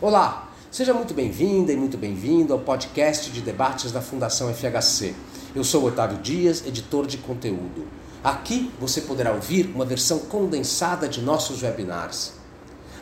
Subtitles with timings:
[0.00, 5.12] Olá, seja muito bem-vinda e muito bem-vindo ao podcast de debates da Fundação FHC.
[5.56, 7.84] Eu sou Otávio Dias, editor de conteúdo.
[8.22, 12.34] Aqui você poderá ouvir uma versão condensada de nossos webinars.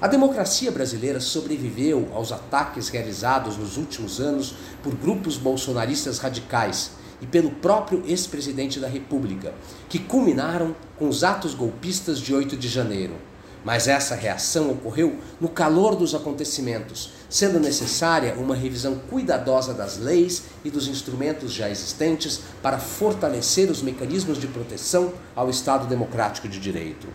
[0.01, 7.27] A democracia brasileira sobreviveu aos ataques realizados nos últimos anos por grupos bolsonaristas radicais e
[7.27, 9.53] pelo próprio ex-presidente da República,
[9.87, 13.17] que culminaram com os atos golpistas de 8 de janeiro.
[13.67, 20.45] Mas essa reação ocorreu no calor dos acontecimentos, sendo necessária uma revisão cuidadosa das leis
[20.65, 26.61] e dos instrumentos já existentes para fortalecer os mecanismos de proteção ao Estado democrático de
[26.61, 27.09] direito.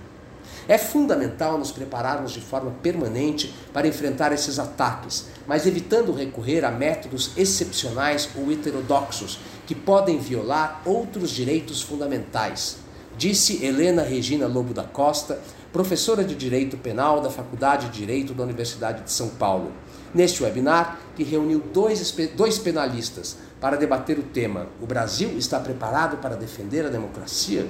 [0.68, 6.70] É fundamental nos prepararmos de forma permanente para enfrentar esses ataques, mas evitando recorrer a
[6.70, 12.76] métodos excepcionais ou heterodoxos que podem violar outros direitos fundamentais,
[13.18, 15.40] disse Helena Regina Lobo da Costa,
[15.72, 19.72] professora de Direito Penal da Faculdade de Direito da Universidade de São Paulo,
[20.14, 26.18] neste webinar que reuniu dois, dois penalistas para debater o tema: O Brasil está preparado
[26.18, 27.66] para defender a democracia?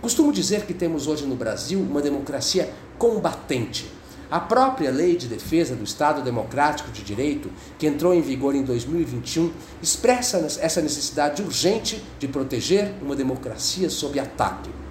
[0.00, 3.90] Costumo dizer que temos hoje no Brasil uma democracia combatente.
[4.30, 8.62] A própria Lei de Defesa do Estado Democrático de Direito, que entrou em vigor em
[8.62, 14.83] 2021, expressa essa necessidade urgente de proteger uma democracia sob ataque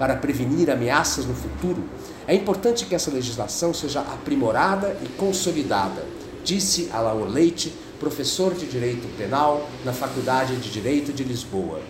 [0.00, 1.84] para prevenir ameaças no futuro,
[2.26, 6.02] é importante que essa legislação seja aprimorada e consolidada,
[6.42, 11.80] disse Alaor Leite, professor de Direito Penal na Faculdade de Direito de Lisboa.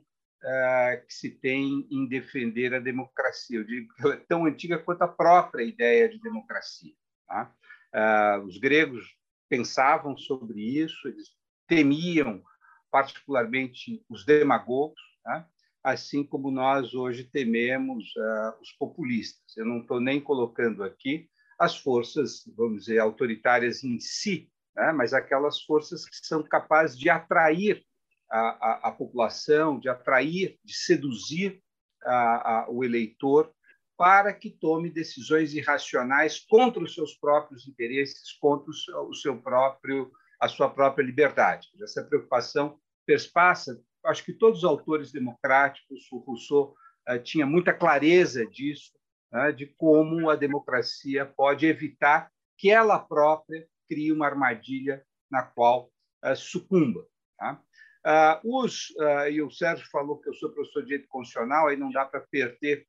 [0.43, 3.59] uh, que se tem em defender a democracia.
[3.59, 6.93] Eu digo que é tão antiga quanto a própria ideia de democracia.
[7.27, 7.53] Tá?
[7.93, 9.05] Uh, os gregos
[9.49, 11.29] pensavam sobre isso, eles
[11.67, 12.43] temiam
[12.91, 15.47] particularmente os demagogos, tá?
[15.83, 19.57] assim como nós hoje tememos uh, os populistas.
[19.57, 24.91] Eu não estou nem colocando aqui as forças, vamos dizer, autoritárias em si, né?
[24.91, 27.83] mas aquelas forças que são capazes de atrair
[28.29, 31.61] a, a, a população, de atrair, de seduzir
[32.05, 33.53] a, o eleitor
[33.97, 40.11] para que tome decisões irracionais contra os seus próprios interesses, contra o seu próprio
[40.43, 41.69] a sua própria liberdade.
[41.81, 46.75] Essa preocupação perspassa, acho que todos os autores democráticos, o Rousseau
[47.09, 48.91] uh, tinha muita clareza disso,
[49.33, 55.91] uh, de como a democracia pode evitar que ela própria cria uma armadilha na qual
[56.23, 57.05] uh, sucumba.
[57.37, 57.61] Tá?
[58.05, 61.77] Uh, os, uh, e o Sérgio falou que eu sou professor de direito constitucional, aí
[61.77, 62.85] não dá para perder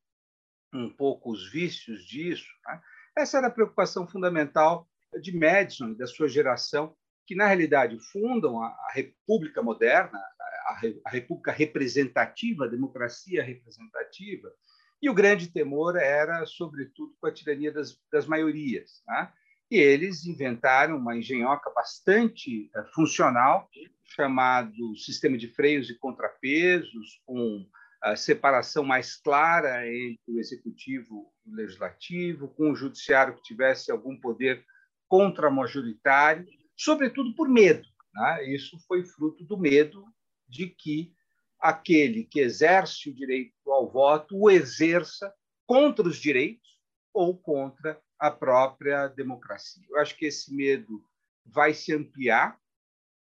[0.72, 2.49] um pouco os vícios disso.
[2.65, 2.83] Tá?
[3.16, 4.88] Essa era a preocupação fundamental
[5.21, 6.97] de Madison e da sua geração,
[7.27, 14.53] que na realidade fundam a, a República moderna, a, a, República representativa, a democracia representativa,
[15.00, 19.03] e o grande temor era, sobretudo, com a tirania das, das maiorias.
[19.06, 19.33] Tá?
[19.70, 23.69] E eles inventaram uma engenhoca bastante eh, funcional,
[24.04, 27.66] chamado sistema de freios e contrapesos, com
[28.03, 33.91] a separação mais clara entre o executivo e o legislativo, com o judiciário que tivesse
[33.91, 34.62] algum poder
[35.08, 37.88] contra-majoritário, sobretudo por medo.
[38.14, 38.54] Né?
[38.54, 40.04] Isso foi fruto do medo
[40.47, 41.12] de que
[41.58, 45.32] aquele que exerce o direito ao voto o exerça
[45.66, 46.78] contra os direitos
[47.12, 49.84] ou contra a própria democracia.
[49.90, 51.04] Eu acho que esse medo
[51.44, 52.58] vai se ampliar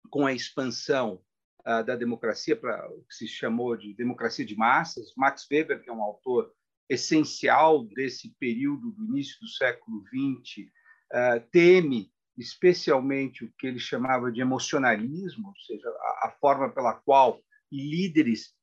[0.09, 1.21] com a expansão
[1.63, 5.13] uh, da democracia para o que se chamou de democracia de massas.
[5.17, 6.55] Max Weber, que é um autor
[6.89, 10.71] essencial desse período do início do século XX, uh,
[11.13, 16.95] ah, teme especialmente o que ele chamava de emocionalismo, ou seja, a, a forma pela
[16.95, 17.43] qual
[17.73, 18.55] líderes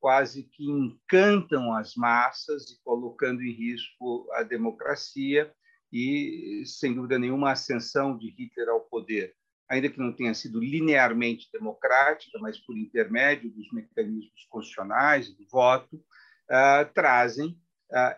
[0.00, 5.52] quase que encantam as massas e colocando em risco a democracia
[5.92, 9.34] e, sem dúvida nenhuma, a ascensão de Hitler ao poder,
[9.68, 15.96] ainda que não tenha sido linearmente democrática, mas por intermédio dos mecanismos constitucionais do voto,
[15.96, 17.58] uh, trazem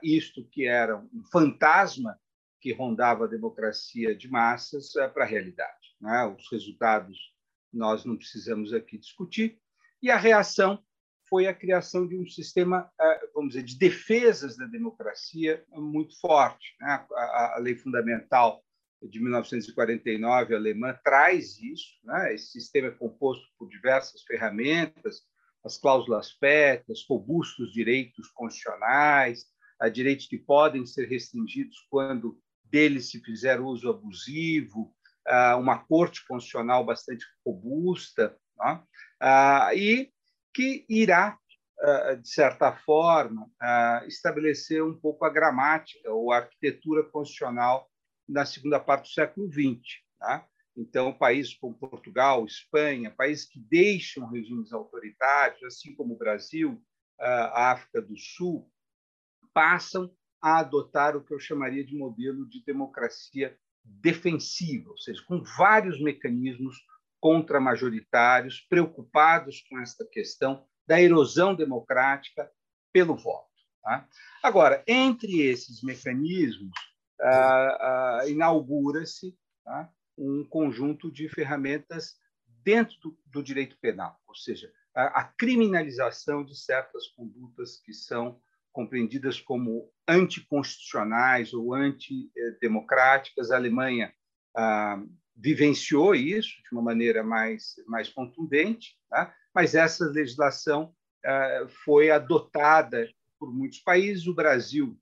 [0.02, 2.18] isto que era um fantasma
[2.60, 5.96] que rondava a democracia de massas para a realidade.
[6.00, 6.24] Né?
[6.26, 7.18] Os resultados
[7.72, 9.60] nós não precisamos aqui discutir,
[10.00, 10.80] e a reação
[11.34, 16.76] foi a criação de um sistema, eh, vamos dizer, de defesas da democracia muito forte.
[16.80, 17.04] Né?
[17.10, 18.62] A lei fundamental
[19.02, 21.98] de 1949 alemã traz isso.
[22.04, 22.34] Né?
[22.34, 25.22] Esse sistema é composto por diversas ferramentas,
[25.64, 29.46] as cláusulas pétreas, robustos direitos constitucionais,
[29.80, 34.94] a direitos que podem ser restringidos quando deles se fizer uso abusivo,
[35.58, 38.84] uma corte constitucional bastante robusta, né?
[39.74, 40.14] e
[40.54, 41.38] que irá,
[42.22, 43.50] de certa forma,
[44.06, 47.90] estabelecer um pouco a gramática ou a arquitetura constitucional
[48.28, 49.82] na segunda parte do século XX.
[50.18, 50.46] Tá?
[50.76, 56.82] Então, países como Portugal, Espanha, países que deixam regimes autoritários, assim como o Brasil,
[57.20, 58.70] a África do Sul,
[59.52, 60.10] passam
[60.42, 66.02] a adotar o que eu chamaria de modelo de democracia defensiva, ou seja, com vários
[66.02, 66.76] mecanismos
[67.24, 72.52] contra-majoritários preocupados com esta questão da erosão democrática
[72.92, 73.48] pelo voto.
[73.82, 74.06] Tá?
[74.42, 76.74] Agora, entre esses mecanismos,
[77.18, 79.34] ah, ah, inaugura-se
[79.64, 79.90] tá?
[80.18, 82.14] um conjunto de ferramentas
[82.62, 88.38] dentro do, do direito penal, ou seja, a, a, criminalização de certas condutas que são
[88.70, 93.50] compreendidas como anticonstitucionais ou antidemocráticas.
[93.50, 94.12] A Alemanha
[94.54, 95.02] ah,
[95.36, 99.34] vivenciou isso de uma maneira mais, mais contundente, tá?
[99.54, 100.94] mas essa legislação
[101.24, 103.08] ah, foi adotada
[103.38, 104.26] por muitos países.
[104.26, 104.98] O Brasil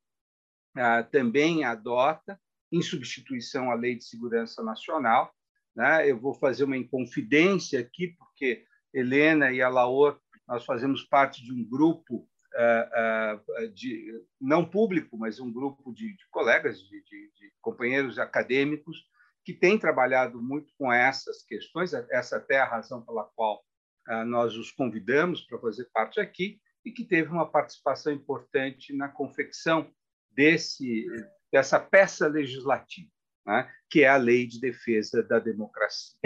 [0.77, 2.41] ah, também adota,
[2.71, 5.35] em substituição à Lei de Segurança Nacional.
[5.77, 6.11] Né?
[6.11, 8.65] Eu vou fazer uma inconfidência aqui, porque
[8.95, 10.19] Helena e a Laor,
[10.49, 16.17] nós fazemos parte de um grupo uh, uh, de, não público, mas um grupo de,
[16.17, 19.05] de colegas, de, de, companheiros acadêmicos,
[19.45, 21.93] que tem trabalhado muito com essas questões.
[21.93, 23.65] Essa até é a razão pela qual
[24.09, 29.09] uh, nós os convidamos para fazer parte aqui e que teve uma participação importante na
[29.09, 29.91] confecção
[30.31, 31.07] desse
[31.53, 33.11] dessa peça legislativa,
[33.47, 36.17] né, que é a Lei de Defesa da Democracia.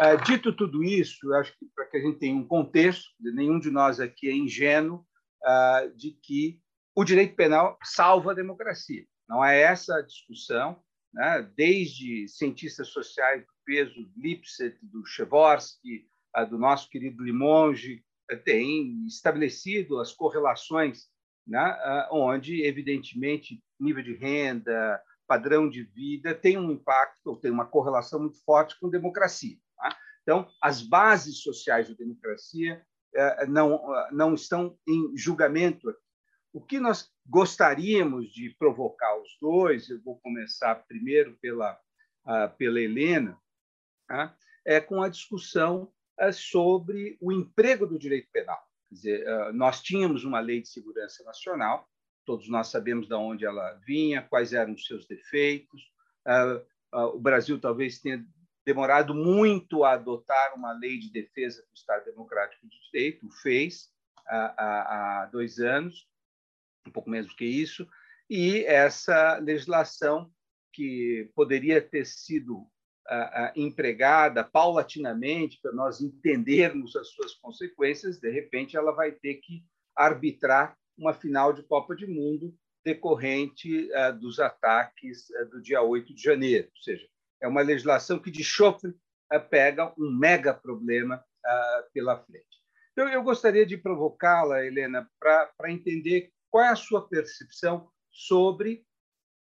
[0.00, 3.70] É, dito tudo isso, acho que para que a gente tenha um contexto, nenhum de
[3.70, 5.06] nós aqui é ingênuo
[5.44, 6.60] uh, de que
[6.96, 9.06] o direito penal salva a democracia.
[9.28, 10.82] Não é essa a discussão,
[11.12, 11.42] né?
[11.56, 16.06] desde cientistas sociais do peso Lipset, do Chevorsky,
[16.50, 21.08] do nosso querido Limonge, uh, tem estabelecido as correlações
[21.46, 22.06] né?
[22.10, 28.20] onde, evidentemente, nível de renda, padrão de vida tem um impacto, ou tem uma correlação
[28.20, 29.56] muito forte com democracia.
[29.76, 29.96] Tá?
[30.22, 32.82] Então, as bases sociais da democracia
[33.14, 35.94] eh, não, não estão em julgamento.
[36.52, 41.78] O que nós gostaríamos de provocar os dois, eu vou começar primeiro pela,
[42.56, 43.38] pela Helena,
[44.06, 44.34] tá?
[44.64, 48.60] é com a discussão eh, sobre o emprego do direito penal.
[48.88, 51.88] Quer dizer, eh, nós tínhamos uma lei de segurança nacional,
[52.24, 55.80] todos nós sabemos de onde ela vinha, quais eram os seus defeitos.
[56.26, 58.24] Eh, o Brasil talvez tenha
[58.64, 63.90] demorado muito a adotar uma lei de defesa do Estado Democrático de Direito, fez
[64.26, 66.06] há, há dois anos,
[66.86, 67.86] um pouco menos do que isso,
[68.28, 70.30] e essa legislação
[70.72, 72.66] que poderia ter sido
[73.56, 79.64] empregada paulatinamente para nós entendermos as suas consequências, de repente ela vai ter que
[79.96, 82.54] arbitrar uma final de Copa de Mundo
[82.84, 83.88] decorrente
[84.20, 86.68] dos ataques do dia 8 de janeiro.
[86.74, 87.08] Ou seja,
[87.40, 88.94] é uma legislação que de chofre
[89.50, 91.24] pega um mega problema
[91.94, 92.58] pela frente.
[92.92, 98.84] Então, eu gostaria de provocá-la, Helena, para entender qual é a sua percepção sobre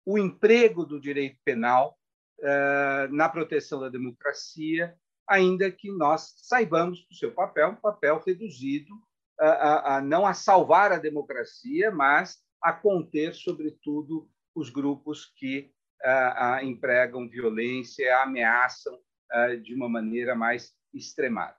[0.07, 1.99] o emprego do direito penal
[2.41, 4.97] eh, na proteção da democracia,
[5.27, 8.93] ainda que nós saibamos que o seu papel é um papel reduzido
[9.41, 15.73] a, a, a não a salvar a democracia, mas a conter, sobretudo, os grupos que
[16.05, 19.01] a empregam violência, ameaçam
[19.33, 21.57] eh, de uma maneira mais extremada.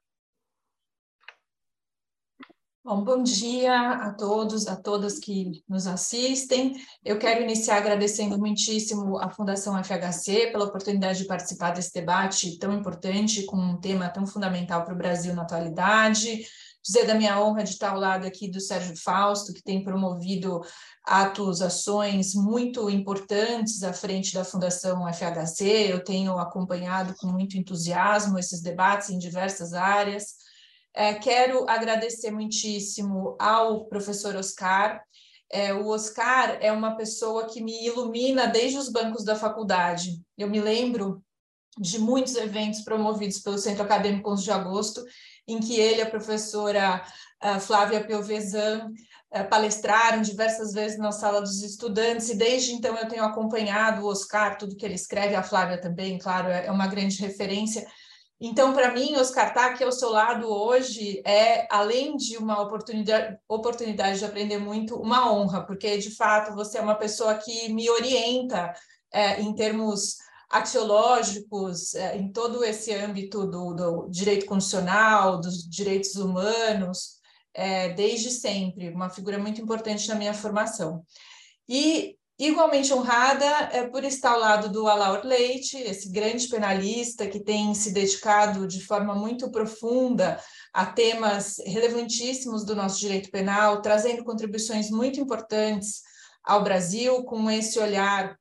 [2.86, 6.76] Bom, bom dia a todos, a todas que nos assistem.
[7.04, 12.72] Eu quero iniciar agradecendo muitíssimo à Fundação FHC pela oportunidade de participar desse debate tão
[12.72, 16.46] importante, com um tema tão fundamental para o Brasil na atualidade.
[16.86, 20.62] Dizer da minha honra de estar ao lado aqui do Sérgio Fausto, que tem promovido
[21.04, 25.92] atos, ações muito importantes à frente da Fundação FHC.
[25.92, 30.45] Eu tenho acompanhado com muito entusiasmo esses debates em diversas áreas.
[30.96, 35.04] É, quero agradecer muitíssimo ao professor Oscar.
[35.52, 40.22] É, o Oscar é uma pessoa que me ilumina desde os bancos da faculdade.
[40.38, 41.22] Eu me lembro
[41.78, 45.04] de muitos eventos promovidos pelo Centro Acadêmico 11 de Agosto,
[45.46, 47.04] em que ele, a professora
[47.60, 48.90] Flávia Pelvezan,
[49.36, 54.10] é, palestraram diversas vezes na sala dos estudantes, e desde então eu tenho acompanhado o
[54.10, 57.86] Oscar, tudo que ele escreve, a Flávia também, claro, é, é uma grande referência.
[58.48, 62.62] Então, para mim, Oscar, estar tá aqui ao seu lado hoje é, além de uma
[62.62, 67.74] oportunidade, oportunidade de aprender muito, uma honra, porque, de fato, você é uma pessoa que
[67.74, 68.72] me orienta
[69.12, 76.16] é, em termos axiológicos, é, em todo esse âmbito do, do, direito constitucional, dos direitos
[76.16, 77.16] humanos,
[77.52, 81.04] é, desde sempre, uma figura muito importante na minha formação.
[81.68, 87.40] E igualmente honrada é por estar ao lado do Alaor Leite, esse grande penalista que
[87.40, 90.40] tem se dedicado de forma muito profunda
[90.74, 96.02] a temas relevantíssimos do nosso direito penal, trazendo contribuições muito importantes
[96.44, 98.38] ao Brasil, com esse olhar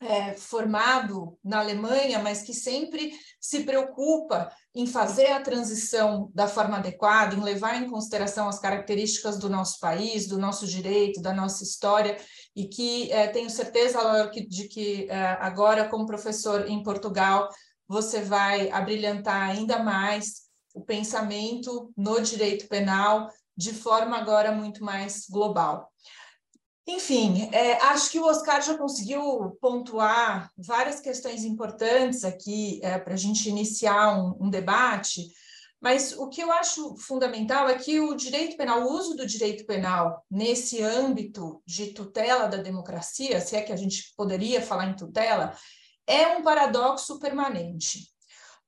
[0.00, 6.76] é, formado na Alemanha, mas que sempre se preocupa em fazer a transição da forma
[6.76, 11.62] adequada, em levar em consideração as características do nosso país, do nosso direito, da nossa
[11.62, 12.16] história,
[12.54, 13.98] e que é, tenho certeza,
[14.48, 17.48] de que é, agora, como professor em Portugal,
[17.88, 20.44] você vai abrilhantar ainda mais
[20.74, 25.90] o pensamento no direito penal de forma agora muito mais global.
[26.86, 33.14] Enfim, é, acho que o Oscar já conseguiu pontuar várias questões importantes aqui é, para
[33.14, 35.28] a gente iniciar um, um, debate,
[35.84, 39.66] mas o que eu acho fundamental é que o direito penal, o uso do direito
[39.66, 44.96] penal nesse âmbito de tutela da democracia, se é que a gente poderia falar em
[44.96, 45.54] tutela,
[46.06, 48.08] é um paradoxo permanente.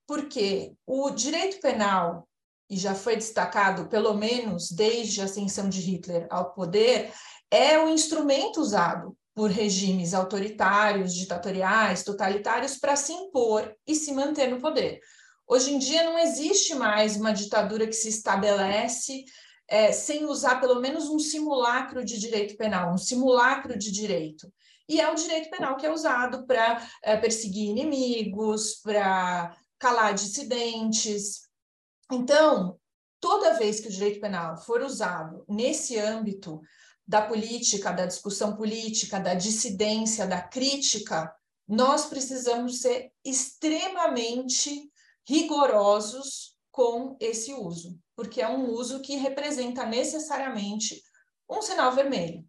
[0.06, 2.28] Porque o direito penal,
[2.68, 7.14] e já foi destacado pelo menos desde a ascensão de Hitler ao poder,
[7.50, 14.50] é o instrumento usado por regimes autoritários, ditatoriais, totalitários para se impor e se manter
[14.50, 15.00] no poder.
[15.48, 19.24] Hoje em dia não existe mais uma ditadura que se estabelece
[19.68, 24.52] é, sem usar pelo menos um simulacro de direito penal, um simulacro de direito.
[24.88, 31.42] E é o direito penal que é usado para é, perseguir inimigos, para calar dissidentes.
[32.10, 32.76] Então,
[33.20, 36.60] toda vez que o direito penal for usado nesse âmbito
[37.06, 41.32] da política, da discussão política, da dissidência, da crítica,
[41.68, 44.90] nós precisamos ser extremamente
[45.26, 51.02] rigorosos com esse uso, porque é um uso que representa necessariamente
[51.48, 52.44] um sinal vermelho.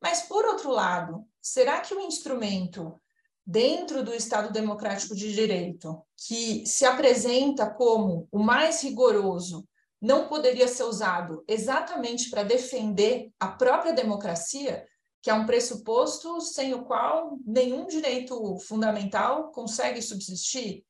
[0.00, 3.00] Mas, por outro lado, será que o instrumento
[3.46, 9.66] dentro do Estado Democrático de Direito, que se apresenta como o mais rigoroso
[10.00, 14.86] não poderia ser usado exatamente para defender a própria democracia,
[15.22, 20.84] que é um pressuposto sem o qual nenhum direito fundamental consegue subsistir.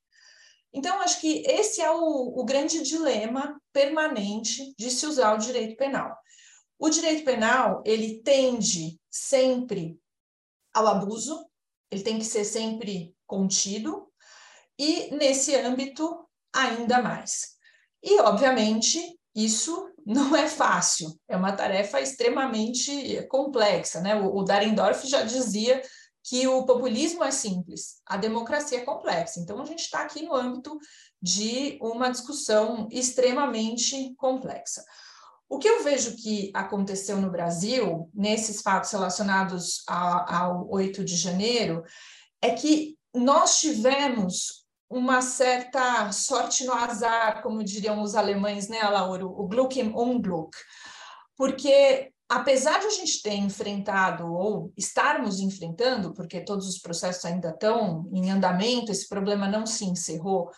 [0.74, 5.76] Então, acho que esse é o, o grande dilema permanente de se usar o direito
[5.76, 6.18] penal.
[6.76, 9.96] O direito penal, ele tende sempre
[10.74, 11.48] ao abuso,
[11.90, 14.12] ele tem que ser sempre contido,
[14.76, 17.54] e nesse âmbito, ainda mais.
[18.02, 19.00] E, obviamente,
[19.32, 24.00] isso não é fácil, é uma tarefa extremamente complexa.
[24.00, 24.16] Né?
[24.16, 25.80] O, o Darendorf já dizia
[26.24, 29.40] que o populismo é simples, a democracia é complexa.
[29.40, 30.78] Então, a gente está aqui no âmbito
[31.20, 34.82] de uma discussão extremamente complexa.
[35.46, 41.84] O que eu vejo que aconteceu no Brasil, nesses fatos relacionados ao 8 de janeiro,
[42.40, 49.26] é que nós tivemos uma certa sorte no azar, como diriam os alemães, né, Laura?
[49.26, 50.56] O Glück im Unglück.
[51.36, 57.50] Porque, apesar de a gente ter enfrentado, ou estarmos enfrentando, porque todos os processos ainda
[57.50, 60.50] estão em andamento, esse problema não se encerrou,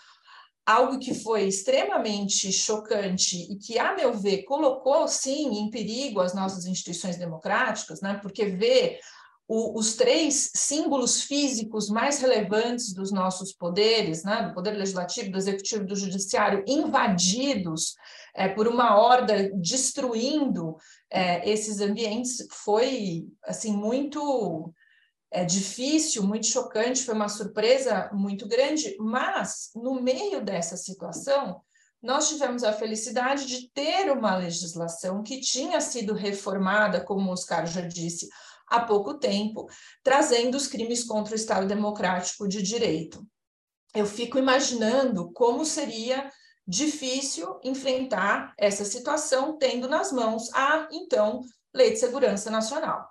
[0.64, 6.34] algo que foi extremamente chocante e que, a meu ver, colocou, sim, em perigo as
[6.34, 8.18] nossas instituições democráticas, né?
[8.22, 8.98] porque ver
[9.46, 15.38] o, os três símbolos físicos mais relevantes dos nossos poderes, né, do poder legislativo, do
[15.38, 17.94] executivo e do judiciário, invadidos
[18.36, 20.76] é, por uma horda destruindo
[21.10, 24.72] é, esses ambientes, foi assim muito
[25.30, 31.62] é, difícil, muito chocante, foi uma surpresa muito grande, mas no meio dessa situação
[32.02, 37.66] nós tivemos a felicidade de ter uma legislação que tinha sido reformada, como o Oscar
[37.66, 38.28] já disse,
[38.68, 39.66] há pouco tempo,
[40.02, 43.26] trazendo os crimes contra o Estado Democrático de Direito.
[43.94, 46.30] Eu fico imaginando como seria
[46.66, 51.42] difícil enfrentar essa situação tendo nas mãos a, então,
[51.74, 53.08] Lei de Segurança Nacional,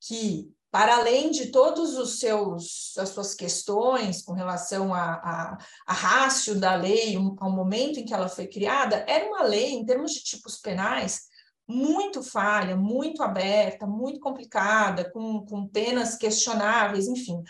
[0.00, 5.92] que para além de todos os seus as suas questões com relação a, a, a
[5.92, 10.12] rácio da lei, ao momento em que ela foi criada, era uma lei em termos
[10.12, 11.22] de tipos penais
[11.68, 17.42] muito falha, muito aberta, muito complicada, com, com penas questionáveis, enfim.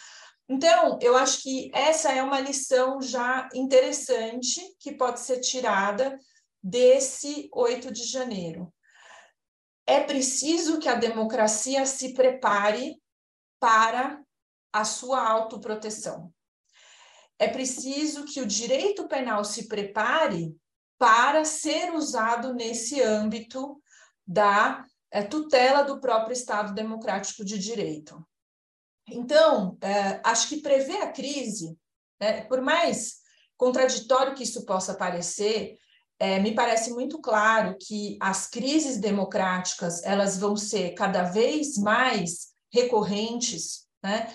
[0.48, 6.18] Então, eu acho que essa é uma lição já interessante que pode ser tirada
[6.62, 8.72] desse 8 de janeiro.
[9.86, 13.00] É preciso que a democracia se prepare
[13.58, 14.22] para
[14.72, 16.32] a sua autoproteção.
[17.38, 20.56] É preciso que o direito penal se prepare
[20.98, 23.80] para ser usado nesse âmbito
[24.26, 28.26] da é, tutela do próprio Estado Democrático de Direito.
[29.08, 31.76] Então, é, acho que prever a crise,
[32.20, 33.16] né, por mais
[33.56, 35.78] contraditório que isso possa parecer,
[36.18, 42.48] é, me parece muito claro que as crises democráticas elas vão ser cada vez mais
[42.72, 44.32] recorrentes, né?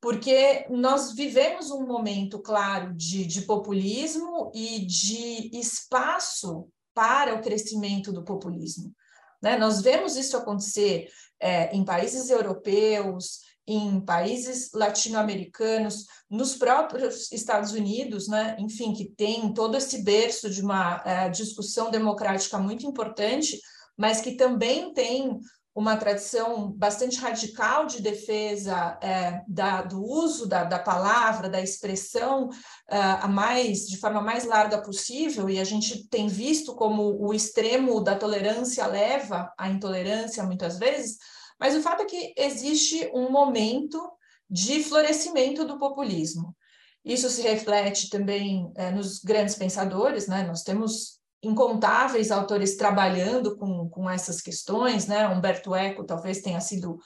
[0.00, 8.12] porque nós vivemos um momento, claro, de, de populismo e de espaço para o crescimento
[8.12, 8.92] do populismo.
[9.40, 9.56] Né?
[9.56, 11.08] Nós vemos isso acontecer
[11.40, 18.56] é, em países europeus, em países latino-americanos, nos próprios Estados Unidos, né?
[18.58, 23.60] enfim, que tem todo esse berço de uma uh, discussão democrática muito importante,
[23.96, 25.38] mas que também tem
[25.74, 32.48] uma tradição bastante radical de defesa é, da, do uso da, da, palavra, da expressão
[32.48, 37.32] uh, a mais, de forma mais larga possível, e a gente tem visto como o
[37.32, 41.16] extremo da tolerância leva à intolerância muitas vezes,
[41.62, 44.02] mas o fato é que existe um momento
[44.50, 46.56] de florescimento do populismo.
[47.04, 50.42] Isso se reflete também é, nos grandes pensadores, né?
[50.42, 55.28] Nós temos incontáveis autores trabalhando com, com essas questões, né?
[55.28, 56.98] Humberto Eco talvez tenha sido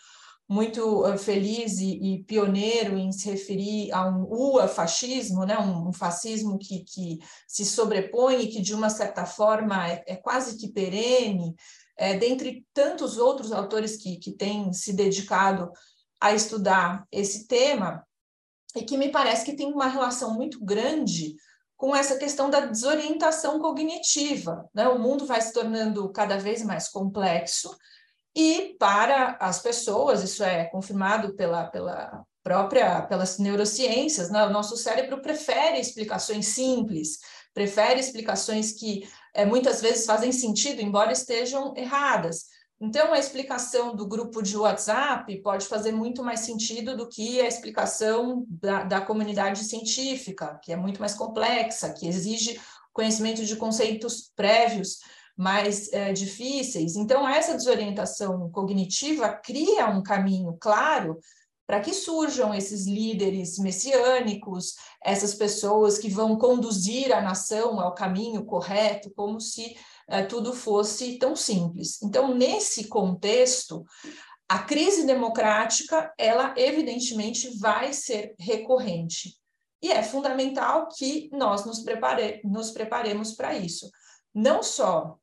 [0.49, 5.59] muito uh, feliz e, e, pioneiro em se referir a um UA-fascismo, né?
[5.59, 10.17] um, um, fascismo que, que se sobrepõe e que, de uma certa forma, é, é
[10.17, 11.55] quase que perene,
[11.97, 15.71] é, dentre tantos outros autores que, que têm se dedicado
[16.21, 18.07] a estudar esse tema,
[18.75, 21.35] e que me parece que tem uma relação muito grande
[21.77, 24.69] com essa questão da desorientação cognitiva.
[24.75, 24.89] Né?
[24.89, 27.75] O mundo vai se tornando cada vez mais complexo,
[28.35, 34.45] e para as pessoas, isso é confirmado pela, pela própria, pelas neurociências, né?
[34.45, 37.19] o nosso cérebro prefere explicações simples,
[37.55, 42.47] prefere explicações que é, muitas vezes fazem sentido, embora estejam erradas.
[42.81, 47.47] Então, a explicação do grupo de WhatsApp pode fazer muito mais sentido do que a
[47.47, 52.61] explicação da, da comunidade científica, que é muito mais complexa, que exige
[52.93, 55.01] conhecimento de conceitos prévios
[55.37, 56.97] mais é, difíceis.
[56.97, 61.19] Então, essa desorientação cognitiva cria um caminho claro
[61.67, 64.75] para que surjam esses líderes messiânicos,
[65.05, 69.77] essas pessoas que vão conduzir a nação ao caminho correto, como se
[70.09, 72.01] eh, tudo fosse tão simples.
[72.03, 73.85] Então, nesse contexto,
[74.49, 79.37] a crise democrática, ela evidentemente vai ser recorrente.
[79.83, 83.91] E é fundamental que nós nos, prepare, nos preparemos para isso.
[84.33, 85.19] Não só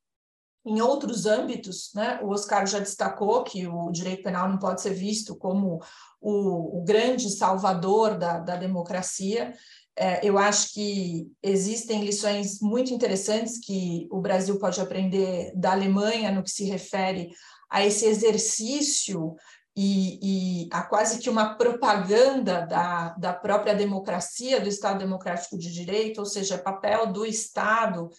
[0.66, 4.94] em outros âmbitos, né, o Oscar já destacou que o direito penal não pode ser
[4.94, 5.82] visto como
[6.22, 9.54] o, o grande salvador da, da democracia.
[9.96, 16.32] É, eu acho que existem lições muito interessantes que o Brasil pode aprender da Alemanha
[16.32, 17.30] no que se refere
[17.70, 19.36] a esse exercício
[19.76, 25.72] e, e, a quase que uma propaganda da, da própria democracia, do Estado Democrático de
[25.72, 28.10] Direito, ou seja, papel do Estado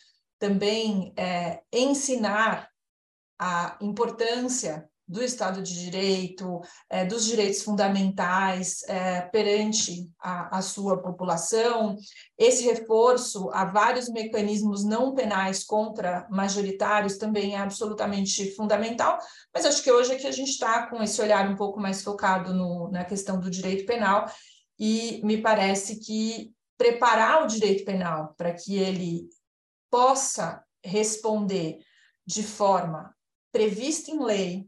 [0.45, 2.69] também é, ensinar
[3.41, 11.01] a importância do Estado de Direito, é, dos direitos fundamentais é, perante a, a, sua
[11.01, 11.97] população.
[12.37, 19.19] Esse reforço a vários mecanismos não penais contra majoritários também é absolutamente fundamental,
[19.53, 22.03] mas acho que hoje é que a gente está com esse olhar um pouco mais
[22.03, 24.27] focado no, na questão do direito penal,
[24.79, 29.29] e me parece que preparar o direito penal para que ele
[29.95, 31.79] possa responder
[32.27, 33.17] de forma
[33.53, 34.67] prevista em lei,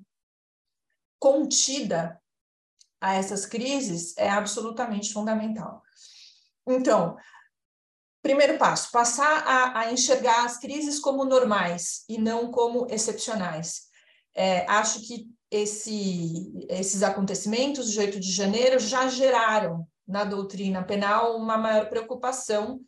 [1.18, 2.22] contida
[3.00, 5.82] a essas crises, é absolutamente fundamental.
[6.64, 7.16] Então,
[8.22, 13.88] primeiro passo, passar a, a enxergar as crises como normais e não como excepcionais.
[14.32, 21.36] É, acho que esse, esses acontecimentos do 8 de janeiro já geraram na doutrina penal
[21.36, 22.80] uma maior preocupação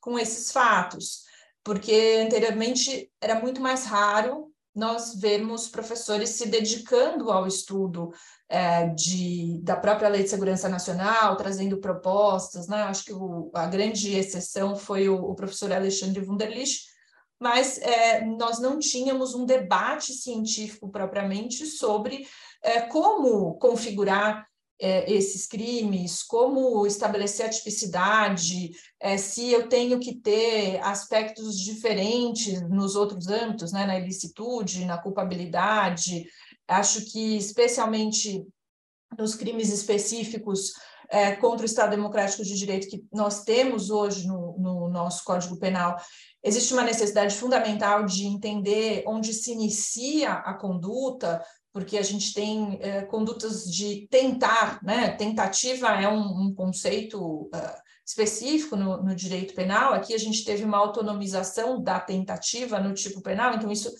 [0.00, 1.30] com esses fatos
[1.64, 8.10] porque anteriormente era muito mais raro nós vermos professores se dedicando ao estudo
[8.48, 12.82] é, de, da própria Lei de Segurança Nacional, trazendo propostas, né?
[12.84, 16.86] Acho que o, a grande exceção foi o, o professor Alexandre Wunderlich,
[17.38, 22.26] mas é, nós não tínhamos um debate científico propriamente sobre
[22.62, 24.46] é, como configurar
[24.80, 32.60] é, esses crimes, como estabelecer a tipicidade, é, se eu tenho que ter aspectos diferentes
[32.68, 36.26] nos outros âmbitos, né, na ilicitude, na culpabilidade.
[36.66, 38.44] Acho que, especialmente
[39.18, 40.72] nos crimes específicos
[41.12, 45.58] é, contra o Estado Democrático de Direito que nós temos hoje no, no nosso Código
[45.58, 45.96] Penal,
[46.42, 52.78] existe uma necessidade fundamental de entender onde se inicia a conduta, porque a gente tem
[52.82, 55.10] é, condutas de tentar, né?
[55.16, 59.94] Tentativa é um, um conceito uh, específico no, no, direito penal.
[59.94, 63.90] Aqui a gente teve uma autonomização da tentativa no tipo penal, então isso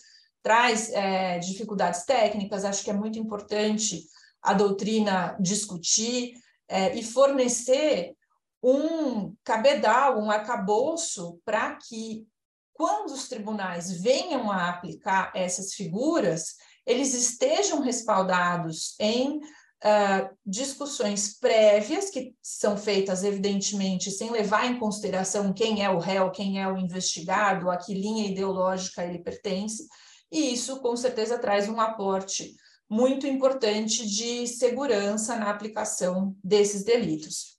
[0.42, 2.64] traz é, dificuldades técnicas.
[2.64, 4.02] Acho que é muito importante
[4.42, 6.34] a doutrina discutir
[6.68, 8.14] é, e fornecer
[8.62, 12.26] um cabedal, um arcabouço para que,
[12.74, 22.10] quando os tribunais venham a aplicar essas figuras, eles estejam respaldados em uh, discussões prévias,
[22.10, 26.76] que são feitas, evidentemente, sem levar em consideração quem é o réu, quem é o
[26.76, 29.86] investigado, a que linha ideológica ele pertence,
[30.30, 32.54] e isso, com certeza, traz um aporte
[32.88, 37.58] muito importante de segurança na aplicação desses delitos.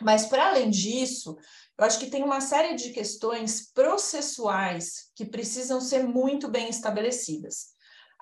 [0.00, 1.36] Mas, para além disso,
[1.78, 7.71] eu acho que tem uma série de questões processuais que precisam ser muito bem estabelecidas.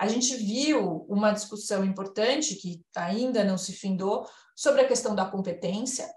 [0.01, 5.27] A gente viu uma discussão importante, que ainda não se findou, sobre a questão da
[5.27, 6.11] competência,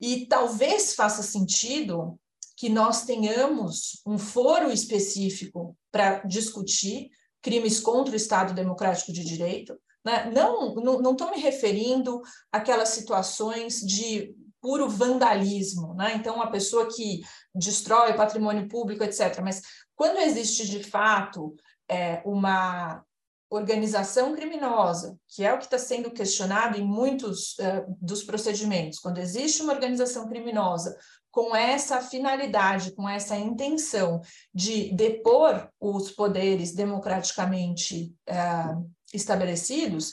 [0.00, 2.18] e talvez faça sentido
[2.56, 9.78] que nós tenhamos um foro específico para discutir crimes contra o Estado Democrático de Direito.
[10.04, 10.32] Né?
[10.34, 16.14] Não estou não, me referindo àquelas situações de puro vandalismo, né?
[16.16, 17.20] Então, uma pessoa que
[17.54, 19.40] destrói patrimônio público, etc.
[19.40, 19.60] Mas
[19.94, 21.54] quando existe de fato
[21.94, 23.04] é, uma
[23.48, 29.18] organização criminosa, que é o que está sendo questionado em muitos é, dos procedimentos, quando
[29.18, 30.96] existe uma organização criminosa
[31.30, 34.20] com essa finalidade, com essa intenção
[34.52, 40.12] de depor os poderes democraticamente uh, estabelecidos,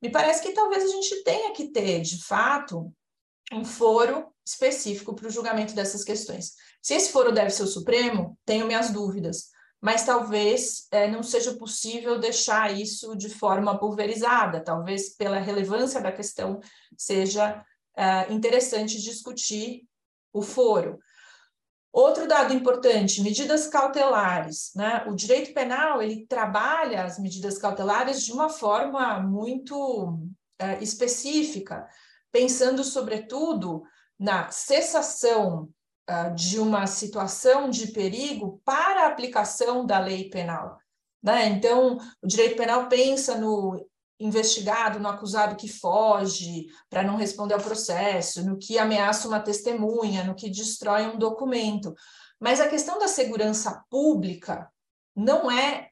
[0.00, 2.90] me parece que talvez a gente tenha que ter, de fato,
[3.52, 6.52] um foro específico para o julgamento dessas questões.
[6.80, 9.50] Se esse foro deve ser o Supremo, tenho minhas dúvidas,
[9.84, 16.10] mas talvez é, não seja possível deixar isso de forma pulverizada, talvez pela relevância da
[16.10, 16.58] questão
[16.96, 17.62] seja
[17.94, 19.86] é, interessante discutir
[20.32, 20.98] o foro.
[21.92, 25.04] Outro dado importante, medidas cautelares, né?
[25.06, 30.18] O direito penal, ele trabalha as medidas cautelares de uma forma muito
[30.58, 31.86] é, específica,
[32.32, 33.82] pensando sobretudo
[34.18, 35.68] na cessação
[36.34, 40.78] de uma situação de perigo para a aplicação da lei penal.
[41.22, 41.46] Né?
[41.46, 43.82] Então, o direito penal pensa no
[44.20, 50.24] investigado, no acusado que foge para não responder ao processo, no que ameaça uma testemunha,
[50.24, 51.94] no que destrói um documento.
[52.38, 54.70] Mas a questão da segurança pública
[55.16, 55.88] não é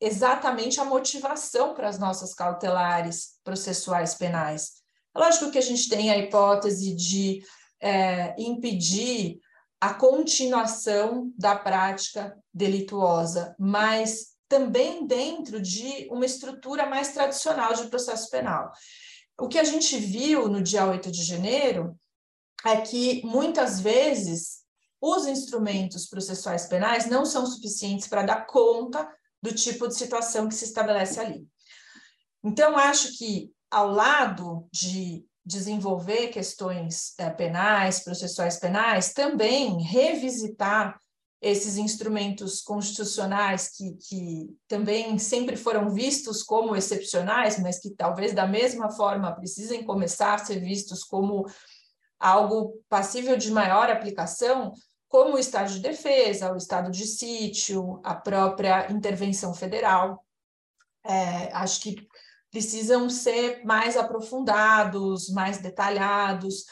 [0.00, 4.82] exatamente a motivação para as nossas cautelares processuais penais.
[5.14, 7.42] É lógico que a gente tem a hipótese de
[7.80, 9.38] é, impedir
[9.84, 18.30] a continuação da prática delituosa, mas também dentro de uma estrutura mais tradicional de processo
[18.30, 18.72] penal.
[19.38, 21.94] O que a gente viu no dia 8 de janeiro
[22.64, 24.62] é que muitas vezes
[25.02, 29.06] os instrumentos processuais penais não são suficientes para dar conta
[29.42, 31.46] do tipo de situação que se estabelece ali.
[32.42, 40.98] Então, acho que, ao lado de desenvolver questões é, penais, processuais penais, também revisitar
[41.44, 48.46] esses instrumentos constitucionais que, que também sempre foram vistos como excepcionais, mas que talvez da
[48.46, 51.44] mesma forma precisem começar a ser vistos como
[52.18, 54.72] algo passível de maior aplicação,
[55.06, 60.24] como o estado de defesa, o estado de sítio, a própria intervenção federal.
[61.04, 62.08] É, acho que
[62.54, 66.66] precisam ser mais aprofundados, mais detalhados,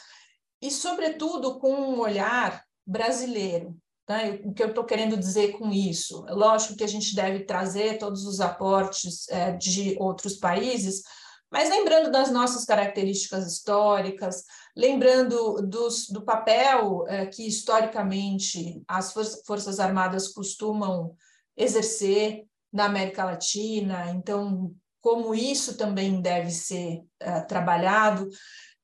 [0.61, 3.75] e, sobretudo, com um olhar brasileiro,
[4.07, 4.39] né?
[4.45, 6.25] O que eu estou querendo dizer com isso?
[6.29, 11.01] É lógico que a gente deve trazer todos os aportes é, de outros países,
[11.51, 19.25] mas lembrando das nossas características históricas, lembrando dos, do papel é, que historicamente as for
[19.45, 21.13] Forças Armadas costumam
[21.57, 28.29] exercer na América Latina, então, como isso também deve ser é, trabalhado.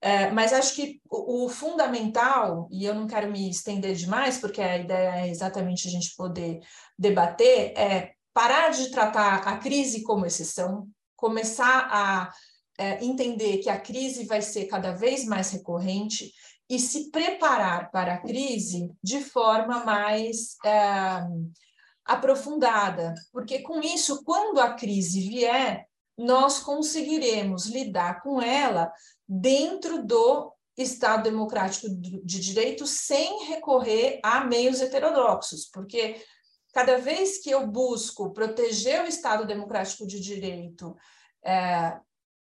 [0.02, 4.62] É, mas acho que o, o, fundamental, e eu não quero me estender demais, porque
[4.62, 6.60] a ideia é exatamente a gente poder
[6.98, 12.30] debater, é parar de tratar a crise como exceção, começar a
[12.78, 16.34] é, entender que a crise vai ser cada vez mais recorrente
[16.70, 20.56] e se preparar para a crise de forma mais
[22.06, 25.89] aprofundada, porque com isso, quando a crise vier,
[26.20, 28.92] nós conseguiremos lidar com ela
[29.26, 36.22] dentro do Estado democrático de direito sem recorrer a meios heterodoxos, porque
[36.74, 40.96] cada vez que eu busco proteger o Estado democrático de direito,
[41.44, 41.98] é,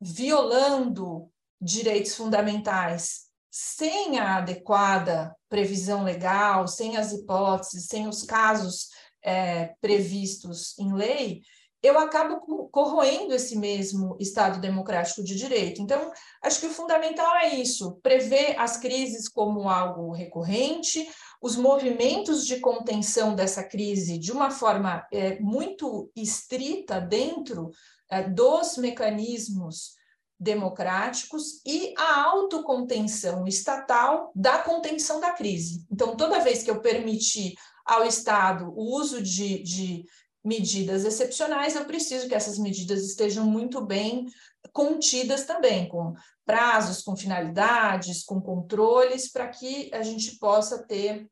[0.01, 8.89] violando direitos fundamentais sem a adequada previsão legal, sem as hipóteses, sem os casos
[9.23, 11.43] é, previstos em lei,
[11.83, 15.81] eu acabo corroendo esse mesmo Estado democrático de direito.
[15.81, 16.13] Então,
[16.43, 21.09] acho que o fundamental é isso: prever as crises como algo recorrente,
[21.41, 27.71] os movimentos de contenção dessa crise de uma forma é, muito estrita dentro
[28.11, 29.99] é, dos mecanismos
[30.39, 35.87] democráticos e a autocontenção estatal da contenção da crise.
[35.91, 40.05] Então, toda vez que eu permitir ao Estado o uso de, de
[40.45, 44.27] medidas excepcionais, eu preciso que essas medidas estejam muito bem
[44.73, 51.29] contidas também, com prazos, com finalidades, com controles, para que a gente possa ter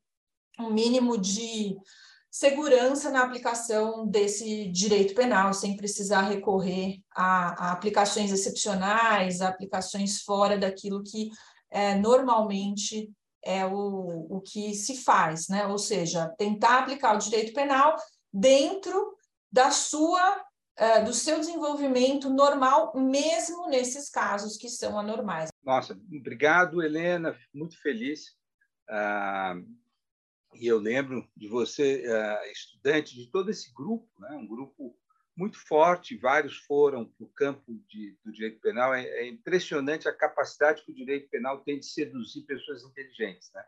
[0.59, 1.75] um mínimo de
[2.29, 10.21] segurança na aplicação desse direito penal, sem precisar recorrer a, a aplicações excepcionais, a aplicações
[10.21, 11.29] fora daquilo que
[11.71, 13.11] é, normalmente
[13.43, 15.65] é o, o que se faz, né?
[15.67, 17.95] Ou seja, tentar aplicar o direito penal
[18.33, 19.17] dentro
[19.51, 20.45] da sua
[20.79, 25.49] uh, do seu desenvolvimento normal, mesmo nesses casos que são anormais.
[25.63, 28.37] Nossa, obrigado, Helena, muito feliz.
[28.89, 29.65] Uh,
[30.55, 34.31] e eu lembro de você, uh, estudante de todo esse grupo, né?
[34.31, 34.97] um grupo
[35.35, 38.93] muito forte, vários foram para o campo de, do direito penal.
[38.93, 43.49] É, é, impressionante a capacidade que o direito penal tem de seduzir pessoas inteligentes.
[43.53, 43.63] Né?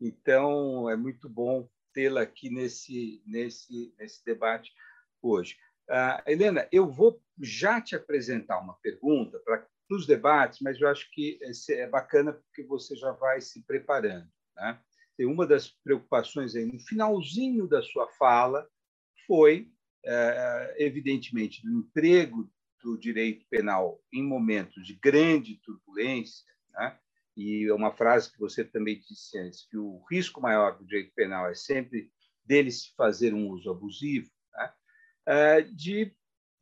[0.00, 4.72] Então, é muito bom tê-la aqui nesse, nesse, nesse debate
[5.22, 5.56] hoje.
[5.88, 11.10] Uh, Helena, eu vou já te apresentar uma pergunta para os debates, mas eu acho
[11.12, 11.38] que
[11.70, 14.28] é bacana porque você já vai se preparando.
[14.56, 14.80] Né?
[15.18, 18.68] E uma das preocupações aí no finalzinho da sua fala
[19.26, 19.70] foi,
[20.04, 22.50] uh, evidentemente, do emprego
[22.82, 26.98] do direito penal em momentos de grande turbulência, né?
[27.36, 31.12] E é uma frase que você também disse antes, que o risco maior do direito
[31.14, 32.10] penal é sempre
[32.44, 34.72] dele se fazer um uso abusivo, né?
[35.26, 36.14] É, de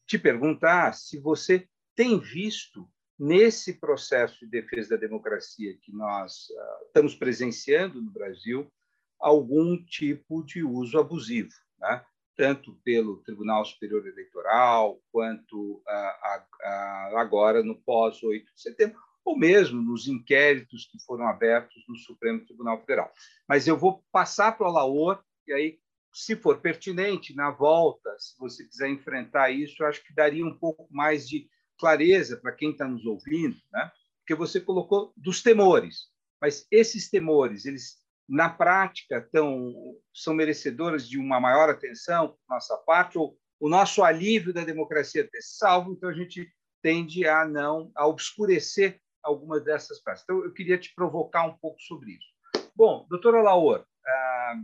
[0.06, 6.87] te perguntar se você tem visto nesse processo de defesa da democracia que nós uh,
[6.87, 8.72] estamos presenciando no Brasil
[9.18, 12.04] algum tipo de uso abusivo, né?
[12.37, 19.80] tanto pelo Tribunal Superior Eleitoral quanto uh, agora no pós 8 de setembro, ou mesmo
[19.80, 23.12] nos inquéritos que foram abertos no Supremo Tribunal Federal.
[23.48, 25.78] Mas eu vou passar para o Alaor, e aí,
[26.12, 30.87] se for pertinente, na volta, se você quiser enfrentar isso, acho que daria um pouco
[30.90, 33.90] mais de clareza para quem está nos ouvindo, né?
[34.20, 36.08] porque você colocou dos temores,
[36.40, 39.74] mas esses temores, eles na prática tão,
[40.14, 45.28] são merecedores de uma maior atenção por nossa parte, ou o nosso alívio da democracia
[45.28, 46.48] ter salvo, então a gente
[46.80, 50.24] tende a não a obscurecer algumas dessas práticas.
[50.24, 52.68] Então, eu queria te provocar um pouco sobre isso.
[52.74, 54.54] Bom, doutora Laor, ah,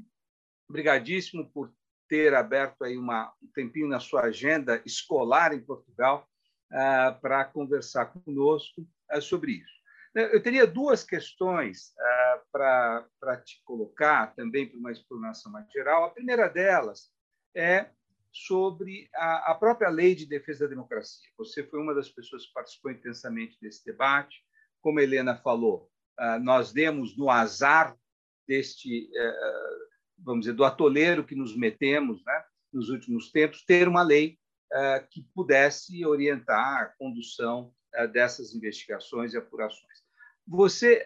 [1.53, 1.73] por
[2.09, 6.29] ter aberto aí uma, um tempinho na sua agenda escolar em Portugal
[6.73, 9.79] ah, para conversar conosco ah, sobre isso.
[10.15, 16.05] Eu teria duas questões ah, para te colocar, também para uma explanação mais geral.
[16.05, 17.11] A primeira delas
[17.55, 17.91] é
[18.33, 21.29] sobre a, a, própria lei de defesa da democracia.
[21.37, 24.43] Você foi uma das pessoas que participou intensamente desse debate
[24.81, 25.89] como a Helena falou,
[26.19, 27.97] ah, nós demos no azar
[28.49, 29.79] deste, eh,
[30.19, 34.39] vamos dizer, do atoleiro que nos metemos né, nos últimos tempos, ter uma lei
[34.73, 39.99] eh, que pudesse orientar a condução eh, dessas investigações e apurações.
[40.47, 41.05] Você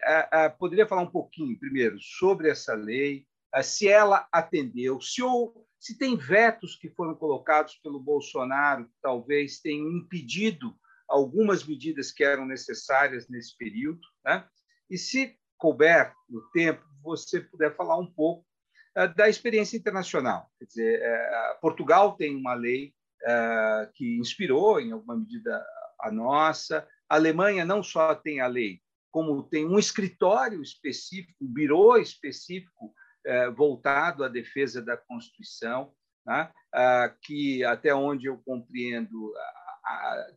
[0.57, 3.27] poderia falar um pouquinho, primeiro, sobre essa lei,
[3.61, 9.59] se ela atendeu, se, ou, se tem vetos que foram colocados pelo Bolsonaro que talvez
[9.59, 10.79] tenham impedido
[11.13, 14.49] algumas medidas que eram necessárias nesse período, né?
[14.89, 18.47] E se couber no tempo, você puder falar um pouco
[18.97, 20.51] uh, da experiência internacional.
[20.59, 22.95] Quer dizer, uh, Portugal tem uma lei
[23.95, 25.65] que inspirou, em alguma medida,
[26.01, 26.85] a nossa.
[27.09, 28.81] A Alemanha não só tem a lei,
[29.13, 32.93] como tem um escritório específico, um birô específico
[33.55, 35.95] voltado à defesa da Constituição,
[36.27, 36.51] né?
[36.75, 39.33] ah, que, até onde eu compreendo,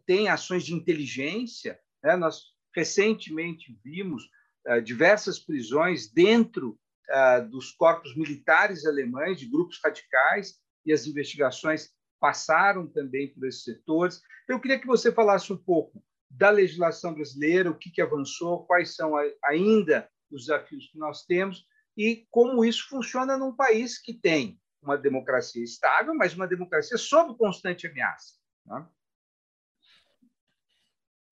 [0.05, 1.79] tem ações de inteligência.
[2.03, 2.15] Né?
[2.15, 4.29] Nós recentemente vimos
[4.67, 6.79] ah, diversas prisões dentro
[7.09, 13.63] ah, dos corpos militares alemães, de grupos radicais, e as investigações passaram também por esses
[13.63, 14.21] setores.
[14.47, 18.95] Eu queria que você falasse um pouco da legislação brasileira, o que, que avançou, quais
[18.95, 21.65] são ainda os desafios que nós temos
[21.97, 27.37] e como isso funciona num país que tem uma democracia estável, mas uma democracia sob
[27.37, 28.33] constante ameaça.
[28.65, 28.85] Né?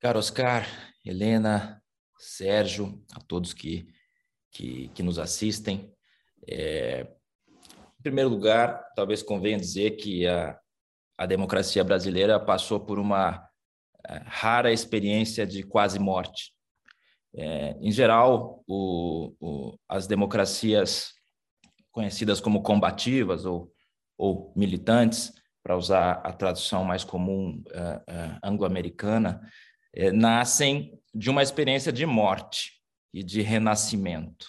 [0.03, 0.67] Caro Oscar,
[1.05, 1.81] Helena,
[2.17, 3.87] Sérgio, a todos que,
[4.51, 5.95] que, que nos assistem.
[6.45, 7.07] É,
[7.97, 10.59] em primeiro lugar, talvez convenha dizer que a,
[11.17, 13.47] a democracia brasileira passou por uma
[14.05, 16.51] é, rara experiência de quase morte.
[17.33, 21.13] É, em geral, o, o, as democracias
[21.93, 23.71] conhecidas como combativas ou,
[24.17, 25.31] ou militantes,
[25.63, 29.39] para usar a tradução mais comum uh, uh, anglo-americana,
[29.97, 32.73] uh, nascem de uma experiência de morte
[33.13, 34.47] e de renascimento.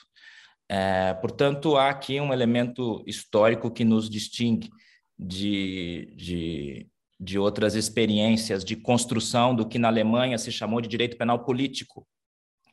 [1.20, 4.70] portanto, há aqui um elemento histórico que nos distingue
[5.18, 11.16] de, de de outras experiências de construção do que na Alemanha se chamou de direito
[11.16, 12.06] penal político,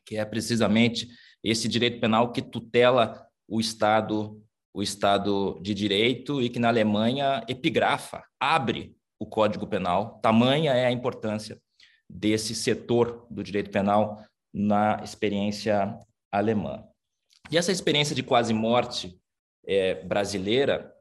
[0.06, 1.08] que é precisamente
[1.44, 4.42] esse direito penal que tutela o Estado,
[4.74, 10.20] o Estado de Direito e que na Alemanha epigrafa, abre o Código Penal.
[10.22, 11.60] Tamanha é a importância
[12.14, 15.98] desse setor do direito penal na experiência
[16.32, 16.84] alemã.
[17.50, 19.18] E essa experiência de quase morte
[19.66, 20.94] é, brasileira,